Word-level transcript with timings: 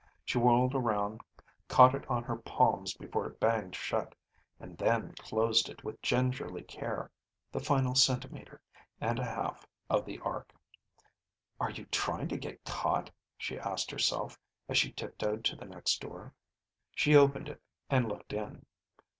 She 0.25 0.39
whirled 0.39 0.73
around, 0.73 1.21
caught 1.67 1.93
it 1.93 2.09
on 2.09 2.23
her 2.23 2.37
palms 2.37 2.95
before 2.95 3.27
it 3.27 3.39
banged 3.39 3.75
shut, 3.75 4.15
and 4.59 4.75
then 4.75 5.11
closed 5.19 5.69
it 5.69 5.83
with 5.83 6.01
gingerly 6.01 6.63
care 6.63 7.11
the 7.51 7.59
final 7.59 7.93
centimeter 7.93 8.59
and 8.99 9.19
a 9.19 9.23
half 9.23 9.67
of 9.91 10.05
the 10.05 10.17
arc. 10.21 10.55
Are 11.59 11.69
you 11.69 11.85
trying 11.85 12.29
to 12.29 12.37
get 12.37 12.63
caught? 12.63 13.11
she 13.37 13.59
asked 13.59 13.91
herself 13.91 14.39
as 14.67 14.79
she 14.79 14.91
tiptoed 14.91 15.43
to 15.45 15.55
the 15.55 15.65
next 15.65 16.01
door. 16.01 16.33
She 16.95 17.15
opened 17.15 17.47
it 17.49 17.61
and 17.87 18.09
looked 18.09 18.33
in. 18.33 18.65